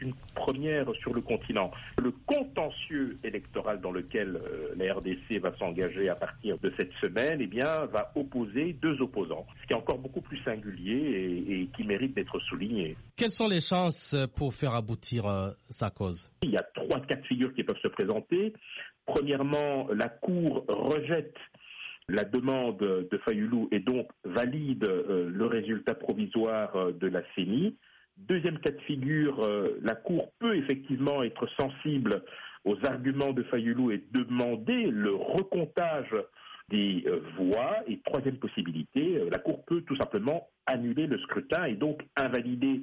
[0.00, 1.70] une première sur le continent.
[2.02, 7.38] Le contentieux électoral dans lequel euh, la RDC va s'engager à partir de cette semaine,
[7.40, 11.84] eh bien, va opposer deux opposants, ce qui est encore beaucoup plus singulier et, qui
[11.84, 12.96] mérite d'être souligné.
[13.16, 16.30] Quelles sont les chances pour faire aboutir euh, sa cause?
[16.42, 18.52] Il y a trois cas de figure qui peuvent se présenter.
[19.06, 21.36] Premièrement, la Cour rejette
[22.08, 27.76] la demande de Fayoulou et donc valide euh, le résultat provisoire de la CENI.
[28.28, 32.22] Deuxième cas de figure, euh, la Cour peut effectivement être sensible
[32.64, 36.14] aux arguments de Fayoulou et demander le recomptage
[36.68, 37.04] des
[37.36, 37.78] voix.
[37.88, 42.82] Et troisième possibilité, la Cour peut tout simplement annuler le scrutin et donc invalider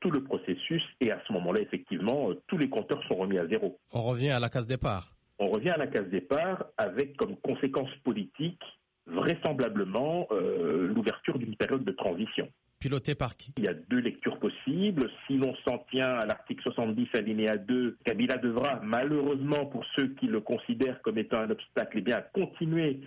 [0.00, 0.82] tout le processus.
[1.00, 3.78] Et à ce moment-là, effectivement, tous les compteurs sont remis à zéro.
[3.92, 7.90] On revient à la case départ on revient à la case départ avec comme conséquence
[8.04, 8.60] politique
[9.06, 12.48] vraisemblablement euh, l'ouverture d'une période de transition.
[12.78, 13.52] Piloté par qui?
[13.56, 15.10] Il y a deux lectures possibles.
[15.26, 20.26] Si l'on s'en tient à l'article 70 alinéa 2, Kabila devra malheureusement pour ceux qui
[20.26, 23.00] le considèrent comme étant un obstacle, eh bien continuer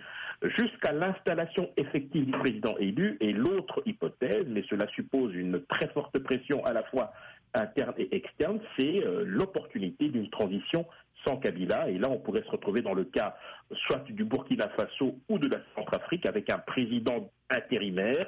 [0.58, 3.16] jusqu'à l'installation effective du président élu.
[3.20, 7.12] Et l'autre hypothèse, mais cela suppose une très forte pression à la fois
[7.54, 10.86] interne et externe, c'est euh, l'opportunité d'une transition
[11.24, 11.88] sans Kabila.
[11.88, 13.36] Et là, on pourrait se retrouver dans le cas
[13.86, 18.26] soit du Burkina Faso ou de la Centrafrique avec un président intérimaire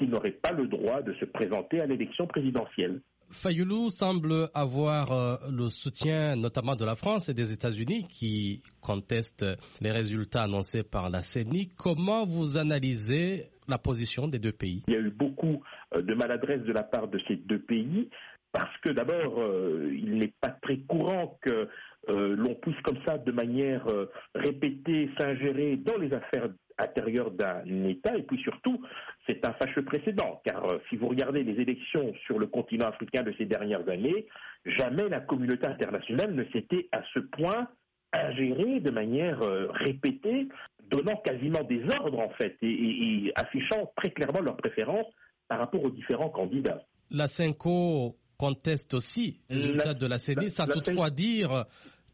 [0.00, 3.02] qui n'aurait pas le droit de se présenter à l'élection présidentielle.
[3.30, 9.46] Fayoulou semble avoir euh, le soutien notamment de la France et des États-Unis qui contestent
[9.80, 11.68] les résultats annoncés par la CENI.
[11.78, 14.82] Comment vous analysez la position des deux pays?
[14.88, 15.62] Il y a eu beaucoup
[15.94, 18.08] euh, de maladresse de la part de ces deux pays
[18.52, 21.68] parce que d'abord, euh, il n'est pas très courant que
[22.08, 26.48] euh, l'on puisse comme ça, de manière euh, répétée, s'ingérer dans les affaires
[26.78, 28.16] intérieures d'un État.
[28.16, 28.82] Et puis surtout,
[29.26, 33.34] c'est un fâcheux précédent, car si vous regardez les élections sur le continent africain de
[33.36, 34.26] ces dernières années,
[34.64, 37.68] jamais la communauté internationale ne s'était à ce point
[38.14, 39.40] ingérée de manière
[39.74, 40.48] répétée,
[40.90, 45.06] donnant quasiment des ordres en fait, et, affichant très clairement leurs préférences
[45.48, 46.82] par rapport aux différents candidats.
[47.10, 51.66] La Cinco conteste aussi les résultats de la CENI, sans toutefois dire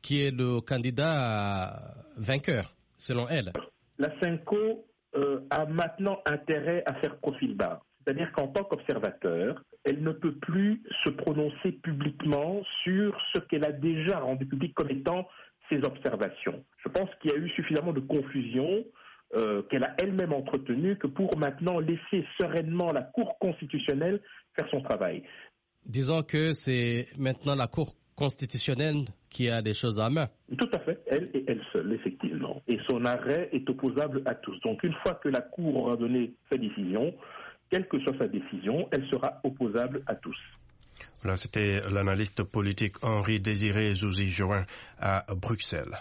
[0.02, 3.52] qui est le candidat vainqueur, selon elle.
[3.98, 4.84] La CENCO
[5.14, 7.80] euh, a maintenant intérêt à faire profil bas.
[8.04, 13.70] C'est-à-dire qu'en tant qu'observateur, elle ne peut plus se prononcer publiquement sur ce qu'elle a
[13.72, 15.28] déjà rendu public comme étant
[15.70, 16.64] ses observations.
[16.84, 18.84] Je pense qu'il y a eu suffisamment de confusion
[19.36, 24.20] euh, qu'elle a elle-même entretenue que pour maintenant laisser sereinement la Cour constitutionnelle
[24.56, 25.22] faire son travail.
[25.86, 30.28] Disons que c'est maintenant la Cour constitutionnelle qui a des choses à main.
[30.58, 32.62] Tout à fait, elle et elle seule, effectivement.
[32.66, 34.58] Et son arrêt est opposable à tous.
[34.60, 37.14] Donc une fois que la Cour aura donné sa décision,
[37.70, 40.36] quelle que soit sa décision, elle sera opposable à tous.
[41.22, 44.64] Voilà, c'était l'analyste politique Henri Désiré Zouzi-Join
[44.98, 45.98] à Bruxelles.